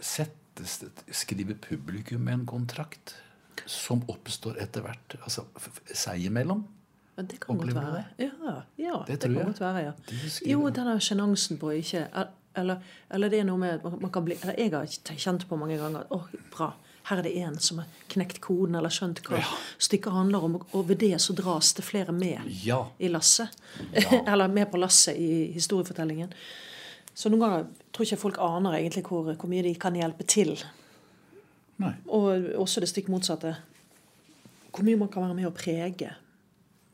[0.00, 0.78] Settes
[1.12, 3.12] skriver publikum en kontrakt
[3.68, 5.18] som oppstår etter hvert?
[5.22, 5.44] Altså
[5.92, 6.64] seg imellom?
[7.16, 8.04] Ja, det kan godt Opplever være.
[8.20, 9.46] Ja, ja det, Det kan jeg.
[9.46, 9.92] godt være, ja.
[10.52, 10.74] Jo, det.
[10.76, 12.06] den der sjenansen på ikke
[12.56, 15.56] eller, eller det er noe med at man- kan bli Eller jeg har kjent på
[15.56, 16.72] mange ganger at oh, bra,
[17.06, 19.38] her er det en som har knekt koden eller skjønt hva
[19.78, 22.80] stykket handler om, og ved det så dras det flere med Ja.
[22.98, 23.48] i lasset.
[24.26, 26.32] eller med på lasset i historiefortellingen.
[27.14, 30.56] Så noen ganger tror ikke folk aner egentlig hvor, hvor mye de kan hjelpe til.
[31.80, 31.92] Nei.
[32.08, 33.54] Og også det stikk motsatte.
[34.72, 36.10] Hvor mye man kan være med å prege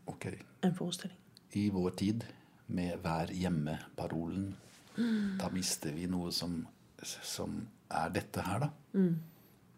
[0.07, 0.37] okay.
[0.63, 1.17] en forestilling.
[1.59, 2.25] I vår tid,
[2.69, 4.53] med 'vær hjemme'-parolen,
[4.97, 6.61] da mister vi noe som,
[7.03, 7.61] som
[7.93, 8.71] er dette her, da.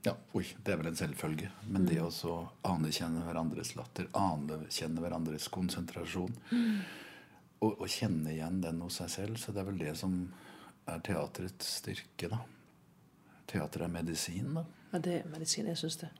[0.04, 1.48] Ja, oi, det er vel en selvfølge.
[1.72, 2.34] Men det å
[2.68, 6.34] anerkjenne hverandres latter, anerkjenne hverandres konsentrasjon,
[7.64, 10.18] og, og kjenne igjen den hos seg selv, så det er vel det som
[10.90, 12.42] er teaterets styrke, da.
[13.48, 14.66] Teater er medisin, da.
[14.92, 16.10] Ja, det er medisin, jeg syns det.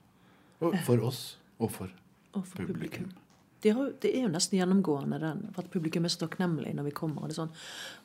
[0.64, 1.20] Og for oss,
[1.58, 1.92] og for,
[2.34, 3.12] Og for publikum.
[3.64, 6.84] De har, det er jo nesten gjennomgående den, for at publikum er så takknemlig når
[6.90, 7.22] vi kommer.
[7.24, 7.54] Og det er sånn,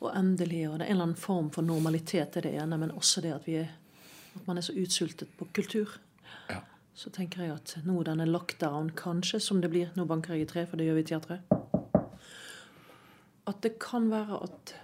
[0.00, 2.94] og endelig, og det er en eller annen form for normalitet er det ene, men
[2.96, 3.74] også det at, vi er,
[4.38, 5.98] at man er så utsultet på kultur.
[6.48, 6.62] Ja.
[6.96, 10.50] Så tenker jeg at nå denne lockdown, kanskje, som det blir Nå banker jeg i
[10.54, 11.54] tre, for det gjør vi i teatret.
[13.52, 14.74] At det kan være at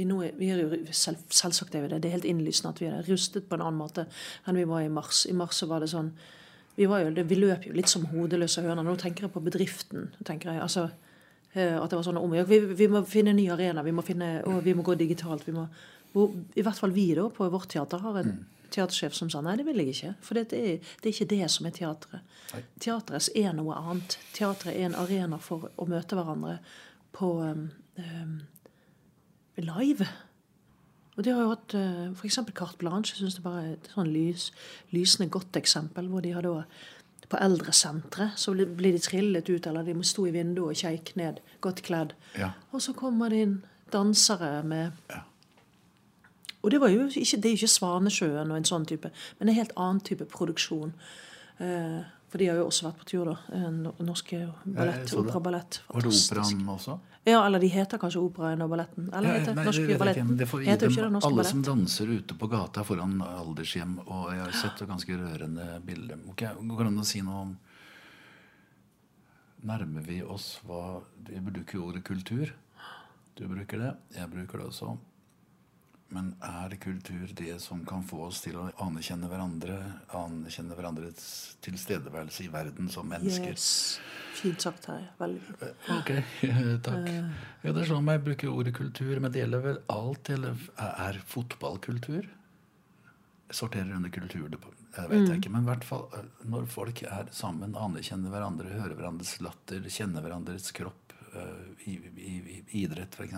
[0.00, 2.00] vi er, vi er jo selv, Selvsagt er vi det.
[2.00, 4.08] Det er helt innlysende at vi er rustet på en annen måte
[4.48, 5.26] enn vi var i mars.
[5.28, 6.14] I mars så var det sånn
[6.80, 8.86] Vi, var jo, vi løp jo litt som hodeløse høner.
[8.86, 10.08] Nå tenker jeg på bedriften.
[10.24, 10.86] tenker jeg, altså
[11.52, 13.84] eh, At det var sånn om vi, vi må finne en ny arena.
[13.84, 15.44] Vi må, finne, og vi må gå digitalt.
[15.44, 15.66] vi må
[16.14, 18.32] hvor, I hvert fall vi da, på vårt teater har en
[18.70, 20.14] teatersjef som sa nei, det vil jeg ikke.
[20.24, 22.38] For det er, det er ikke det som er teatret.
[22.82, 24.16] Teatret er noe annet.
[24.34, 26.56] Teatret er en arena for å møte hverandre
[27.16, 28.34] på um, um,
[29.60, 30.08] live.
[31.20, 32.38] Og de har jo hatt uh, f.eks.
[32.56, 33.12] Carte Blanche.
[33.12, 34.46] Jeg synes det bare er et sånn lys,
[34.96, 36.08] lysende godt eksempel.
[36.08, 36.62] Hvor de har da
[37.30, 41.42] på eldresenteret så blir de trillet ut, eller de stå i vinduet og kjeik ned,
[41.60, 42.16] godt kledd.
[42.40, 42.54] Ja.
[42.72, 43.58] Og så kommer det inn
[43.92, 45.26] dansere med Ja.
[46.62, 49.48] Og det, var jo ikke, det er jo ikke Svanesjøen og en sånn type, men
[49.48, 50.90] en helt annen type produksjon.
[51.56, 53.36] Eh, for de har jo også vært på tur, da.
[53.52, 53.68] Eh,
[54.06, 55.28] Norske ballett, så det.
[55.28, 55.80] opera ballett.
[55.90, 56.98] Var det operaen også?
[57.28, 59.10] Ja, eller de heter kanskje operaen og balletten.
[59.12, 60.36] Eller Ja, heter nei, Norske balletten.
[60.40, 63.98] det får gi dem ikke det Norske alle som danser ute på gata foran aldershjem.
[64.06, 66.22] Og jeg har sett ganske rørende bilder.
[66.30, 67.58] Ok, Går det å si noe om
[69.62, 72.48] Nærmer vi oss hva Vi bruker jo ordet kultur.
[73.36, 73.90] Du bruker det.
[74.16, 74.94] Jeg bruker det også.
[76.10, 79.76] Men er kultur det som kan få oss til å anerkjenne hverandre,
[80.18, 81.28] anerkjenne hverandres
[81.62, 83.54] tilstedeværelse i verden som mennesker?
[83.54, 84.00] Yes.
[84.40, 85.04] Fint sagt, her.
[85.20, 85.62] Veldig fint.
[85.94, 86.10] Ok,
[86.86, 87.06] takk.
[87.62, 90.32] Ja, det er sånn jeg bruker ordet kultur, men det gjelder vel alt?
[90.34, 92.26] Eller er fotballkultur?
[93.50, 95.50] Jeg sorterer under kultur, det vet jeg ikke.
[95.54, 100.26] Men i hvert fall eh, når folk er sammen, anerkjenner hverandre, hører hverandres latter, kjenner
[100.26, 103.34] hverandres kropp eh, i, i, i idrett f.eks.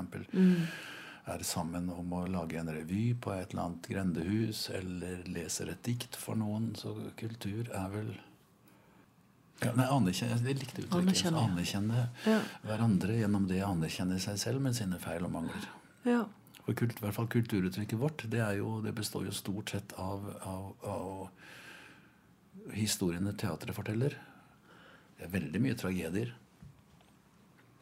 [1.30, 5.82] Er sammen om å lage en revy på et eller annet grendehus, eller leser et
[5.86, 6.72] dikt for noen.
[6.74, 8.10] Så kultur er vel
[9.62, 10.98] ja, nei, anerkjenne, Jeg likte uttrykket.
[10.98, 11.38] Anerkjenne.
[11.46, 12.40] Anerkjenne Ja.
[12.66, 15.68] hverandre gjennom det å anerkjenne seg selv med sine feil og mangler.
[16.04, 16.24] Ja.
[16.64, 19.92] For kult, i hvert fall kulturuttrykket vårt det, er jo, det består jo stort sett
[19.98, 21.30] av, av, av
[22.74, 24.16] historiene teatret forteller.
[25.18, 26.34] Det er veldig mye tragedier.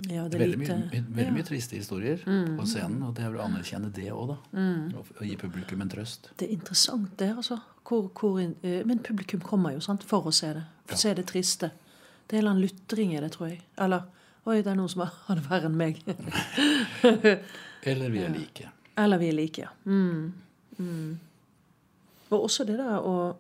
[0.09, 1.31] Ja, det er Veldig, lite mye, veldig ja.
[1.31, 1.35] Mm.
[1.37, 3.03] mye triste historier på scenen.
[3.07, 4.39] Og det er vel å anerkjenne det òg, da.
[4.97, 6.31] Og, og gi publikum en trøst.
[6.41, 7.33] Det er interessant, det.
[7.37, 7.61] altså.
[7.85, 10.65] Hvor, hvor, men publikum kommer jo sant, for å se det.
[10.87, 11.73] For å se det triste.
[12.27, 13.63] Det er en eller annen lutring i det, tror jeg.
[13.83, 14.09] Eller
[14.49, 15.99] Oi, det er noen som har har det verre enn meg.
[17.91, 18.71] Eller vi er like.
[19.01, 19.69] Eller vi er like, ja.
[19.85, 20.33] Mm.
[20.79, 21.19] Mm.
[22.31, 23.37] Og også det der å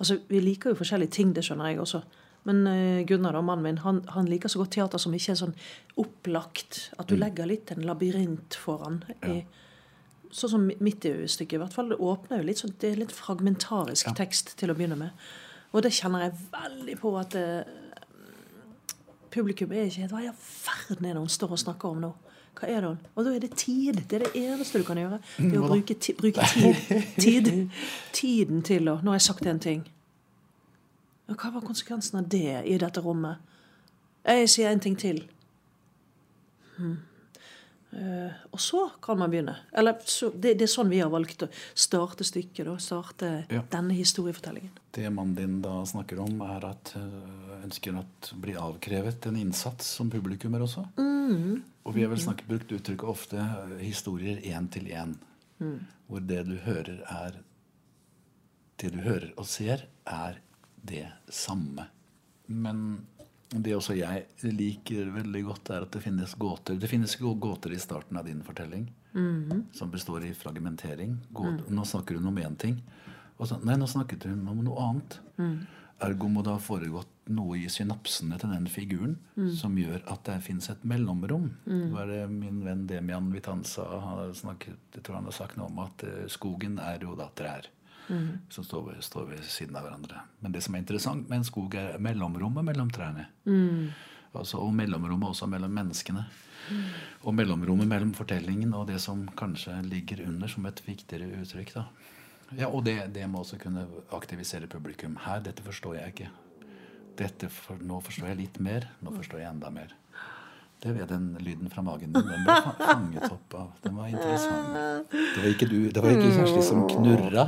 [0.00, 1.98] Altså, vi liker jo forskjellige ting, det skjønner jeg også.
[2.46, 5.40] Men eh, Gunnar, da, mannen min, han, han liker så godt teater som ikke er
[5.40, 5.56] sånn
[5.98, 6.84] opplagt.
[7.00, 9.00] At du legger litt en labyrint foran.
[9.26, 9.40] I,
[10.30, 11.90] sånn som mitt i stykket, i hvert fall.
[11.90, 15.26] Det åpner jo litt sånn, det er litt fragmentarisk tekst til å begynne med.
[15.74, 17.74] Og det kjenner jeg veldig på at eh,
[19.34, 22.06] publikum er ikke helt Hva i all verden er det hun står og snakker om
[22.06, 22.12] nå?
[22.56, 23.02] Hva er det hun?
[23.12, 23.98] Og da er det tid.
[24.08, 25.18] Det er det eneste du kan gjøre.
[25.36, 26.94] Det er å bruke, ti, bruke tid,
[27.26, 27.52] tid.
[28.16, 29.84] Tiden til å Nå har jeg sagt en ting.
[31.26, 33.42] Ja, hva var konsekvensen av det i dette rommet?
[34.26, 35.24] Jeg sier en ting til.
[36.76, 36.96] Hmm.
[37.96, 39.54] Uh, og så kan man begynne.
[39.72, 42.66] Eller så, det, det er sånn vi har valgt å starte stykket.
[42.66, 43.62] Da, starte Ja.
[43.72, 44.74] denne historiefortellingen.
[44.92, 49.86] Det mannen din da snakker om, er at uh, ønsker at blir avkrevet en innsats
[49.98, 50.84] som publikummer også.
[51.86, 55.16] Og vi har vel snakket, brukt uttrykket ofte øh, historier én til én.
[56.06, 57.40] Hvor det du hører, er
[58.76, 60.36] Det du hører og ser, er
[60.86, 61.86] det samme.
[62.48, 62.82] Men
[63.50, 66.78] det også jeg liker veldig godt, er at det finnes gåter.
[66.82, 68.88] Det finnes gå- gåter i starten av din fortelling
[69.72, 71.16] som består i fragmentering.
[71.32, 72.82] Gå- Nå snakker hun om én ting.
[73.38, 75.18] Så, nei, nå snakket hun om noe annet.
[76.02, 79.14] Ergo må det ha foregått noe i synapsene til den figuren
[79.56, 81.46] som gjør at det fins et mellomrom.
[81.94, 85.70] Hva er det min venn Demian Vitanza har snakket, jeg tror han har sagt noe
[85.70, 87.64] om at eh, skogen er jo da trær.
[88.50, 90.20] Som står ved, står ved siden av hverandre.
[90.40, 93.26] Men det som er interessant med en skog, er mellomrommet mellom trærne.
[94.36, 96.26] Altså, og mellomrommet også mellom menneskene.
[97.24, 101.74] Og mellomrommet mellom fortellingen og det som kanskje ligger under som et viktigere uttrykk.
[101.74, 101.86] da.
[102.56, 105.16] Ja, Og det, det må også kunne aktivisere publikum.
[105.24, 106.28] Her, dette forstår jeg ikke.
[107.16, 108.90] Dette for, nå forstår jeg litt mer.
[109.02, 109.94] Nå forstår jeg enda mer.
[110.82, 112.26] Det ved den lyden fra magen din.
[112.28, 115.12] Den ble fanget opp av Den var interessant.
[115.12, 117.46] Det var ikke du, det var ikke Kjersti som knurra.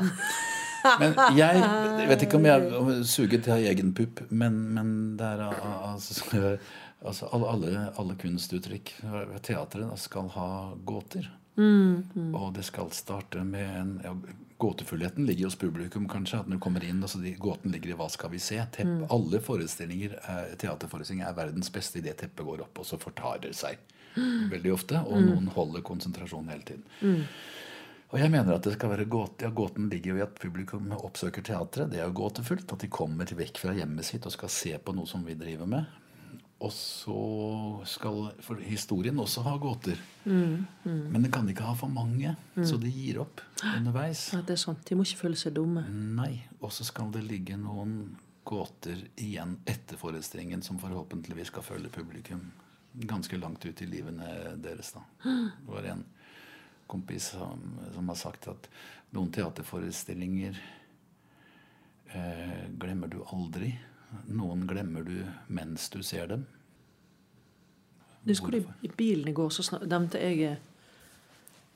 [0.98, 5.44] Men jeg, jeg vet ikke om jeg suget til egen pupp, men, men det er
[5.44, 6.28] altså,
[7.08, 8.94] altså alle, alle, kunstuttrykk
[9.44, 10.50] teatret skal ha
[10.88, 11.28] gåter.
[11.58, 13.96] Og det skal starte med en
[14.58, 16.40] Gåtefullheten ligger hos publikum, kanskje.
[16.40, 18.64] At når du kommer inn, altså de, gåten ligger i 'hva skal vi se'?
[18.74, 23.38] Tepp, Alle forestillinger, er, teaterforestillinger er verdens beste idet teppet går opp, og så fortar
[23.42, 23.78] det seg
[24.54, 24.98] veldig ofte.
[25.06, 26.84] Og noen holder konsentrasjonen hele tiden.
[28.08, 30.90] Og jeg mener at det skal være gåte, ja, Gåten ligger jo i at publikum
[30.96, 31.90] oppsøker teatret.
[31.92, 32.72] Det er jo gåtefullt.
[32.72, 35.68] At de kommer vekk fra hjemmet sitt og skal se på noe som vi driver
[35.68, 35.84] med.
[36.58, 37.16] Og så
[37.86, 39.98] skal for historien også ha gåter.
[40.26, 42.32] Men den kan ikke ha for mange,
[42.66, 43.42] så de gir opp
[43.76, 44.32] underveis.
[44.34, 44.82] Ja, det er sant.
[44.88, 45.84] De må ikke føle seg dumme.
[46.18, 46.32] Nei.
[46.58, 48.16] Og så skal det ligge noen
[48.48, 52.42] gåter igjen etter forestillingen som forhåpentligvis skal følge publikum
[52.92, 54.92] ganske langt ut i livene deres.
[54.96, 55.04] da.
[55.22, 56.04] Det var en
[56.88, 57.60] kompis som,
[57.94, 58.68] som har sagt at
[59.14, 60.58] noen teaterforestillinger
[62.16, 63.74] eh, glemmer du aldri.
[64.28, 65.18] Noen glemmer du
[65.48, 66.46] mens du ser dem.
[68.24, 70.56] Du husker du, I bilen i går så snak- nevnte jeg eh,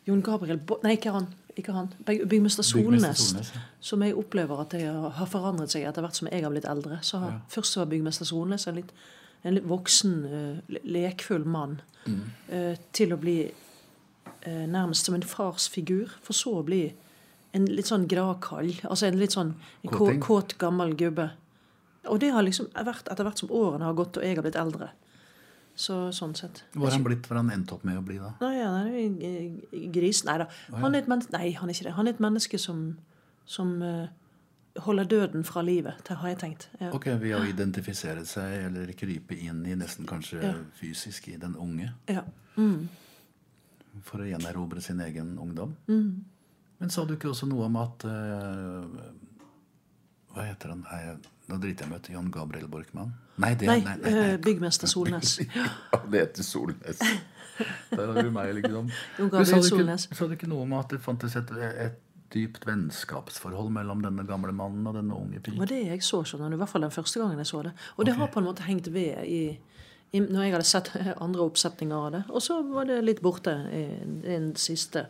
[0.06, 1.28] Jon Gabriel Bo Nei, ikke han.
[1.56, 1.90] Ikke han.
[2.06, 3.18] Byg- Byggmester Solnes.
[3.18, 3.60] Solnes, ja.
[3.80, 6.98] Som jeg opplever at jeg har forandret seg etter hvert som jeg har blitt eldre.
[7.04, 8.92] Så har, Først var byggmester Solnes en litt,
[9.44, 11.80] en litt voksen, uh, lekfull mann.
[12.06, 12.22] Mm.
[12.48, 16.86] Uh, til å bli uh, nærmest som en farsfigur, for så å bli
[17.52, 18.72] en litt sånn gravkall.
[18.88, 19.54] Altså en litt sånn
[20.24, 21.30] kåt, gammel gubbe.
[22.10, 24.58] Og det har liksom vært etter hvert som årene har gått og jeg har blitt
[24.58, 24.90] eldre.
[25.78, 26.64] Så sånn sett.
[26.74, 28.34] Hvor har han blitt, har han endt opp med å bli da?
[28.42, 29.04] Nei, han er jo
[29.78, 30.24] en gris.
[30.28, 30.48] Nei da.
[30.82, 31.94] Han er nei, han er ikke det.
[31.96, 32.82] Han er et menneske som,
[33.48, 34.10] som eh,
[34.84, 36.68] holder døden fra livet, det har jeg tenkt.
[36.80, 36.90] Ja.
[36.96, 40.52] Ok, Ved å identifisere seg eller krype inn i nesten kanskje Ja.
[40.78, 41.92] fysisk i den unge.
[42.08, 42.24] Ja.
[44.02, 45.76] For å gjenerobre sin egen ungdom.
[45.88, 46.24] Mm.
[46.78, 48.84] Men sa du ikke også noe om at uh,
[50.32, 51.20] Hva heter han?
[51.52, 52.06] Nå driter jeg meg ut.
[52.14, 53.10] Jan Gabriel Borkmann?
[53.42, 54.22] Nei, det Nei, nei, nei, nei.
[54.32, 55.34] eh, byggmester Solnes.
[55.92, 57.02] ja, det heter Solnes.
[57.92, 58.88] Der har du meg, liksom.
[59.18, 60.08] Jon Gabriel Solnes.
[60.16, 61.98] sa du ikke noe om at det fantes et, et
[62.32, 66.48] dypt vennskapsforhold mellom denne gamle mannen og denne unge Det var det jeg så, skjønner
[66.48, 66.56] du.
[66.56, 67.74] I hvert fall den første gangen jeg så det.
[67.98, 69.42] Og det har på en måte hengt ved i,
[70.16, 70.92] i når jeg hadde sett
[71.26, 72.22] andre oppsetninger av det.
[72.32, 75.06] Og så var det litt borte i i den siste.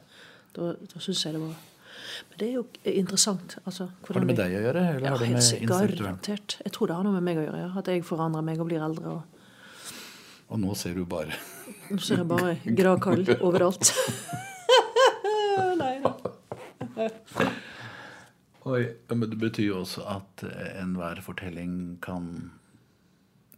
[0.57, 1.55] Da, da syns jeg det var
[2.31, 3.57] Men det er jo interessant.
[3.67, 5.69] Altså, Har det med deg å gjøre, eller Ja, har det med?
[5.99, 6.57] Garantert.
[6.65, 7.61] Jeg tror det har noe med meg å gjøre.
[7.65, 7.71] Ja.
[7.79, 9.17] At jeg forandrer meg og blir eldre.
[9.19, 9.23] Og
[10.53, 11.33] Og nå ser du bare
[11.91, 13.93] nå ser jeg bare gravkall overalt.
[15.83, 16.13] Nei da.
[19.09, 22.51] Men Det betyr jo også at eh, enhver fortelling kan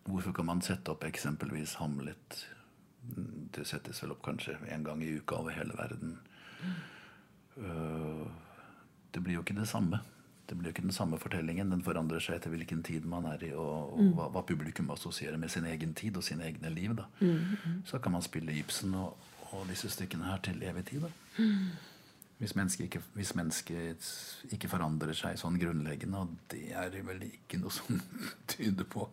[0.04, 2.44] Hvorfor kan man sette opp eksempelvis Hamlet?
[3.16, 6.18] Mm, Det settes vel opp kanskje en gang i uka over hele verden.
[7.56, 8.26] Øh,
[9.14, 10.00] Det blir jo ikke det samme.
[10.44, 11.70] Det blir jo ikke den samme fortellingen.
[11.72, 15.38] Den forandrer seg etter hvilken tid man er i, og, og hva, hva publikum assosierer
[15.40, 16.92] med sin egen tid og sine egne liv.
[16.98, 17.06] Da.
[17.88, 19.16] Så kan man spille Ibsen og,
[19.54, 21.06] og disse stykkene her til evig tid.
[21.06, 21.46] Da.
[22.42, 24.08] Hvis mennesket ikke, hvis mennesket
[24.52, 28.02] ikke forandrer seg sånn grunnleggende, og det er det vel ikke noe som
[28.50, 29.06] tyder på.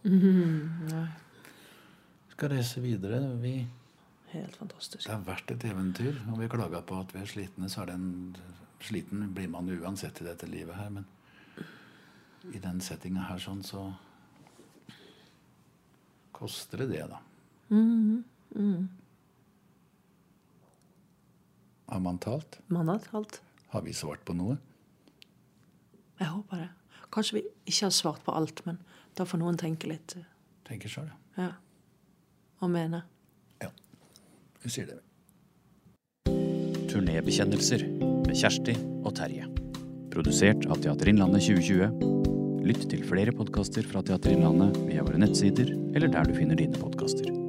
[2.33, 3.21] Skal reise videre.
[3.43, 3.59] Vi,
[4.33, 5.05] Helt fantastisk.
[5.05, 6.17] det har vært et eventyr.
[6.31, 8.11] Og vi klaga på at vi er slitne, så er det en
[8.81, 11.05] Sliten blir man jo uansett i dette livet her, men
[12.53, 13.83] i den settinga her sånn, så
[16.33, 17.19] koster det det, da.
[21.91, 22.59] Har man talt?
[22.67, 23.41] Man har talt.
[23.69, 24.57] Har vi svart på noe?
[26.21, 26.69] Jeg håper det.
[27.11, 28.79] Kanskje vi ikke har svart på alt, men
[29.17, 30.15] da får noen tenke litt.
[30.67, 31.45] Tenke sjøl, ja.
[31.45, 31.51] Ja.
[32.61, 33.03] Og mene.
[33.61, 33.69] ja.
[34.63, 34.99] Vi sier det.
[36.91, 37.85] Turnébekjennelser
[38.31, 39.47] med Kjersti og Terje.
[40.11, 42.63] Produsert av Teater Innlandet 2020.
[42.63, 46.79] Lytt til flere podkaster fra Teater Innlandet via våre nettsider eller der du finner dine
[46.79, 47.40] podkaster.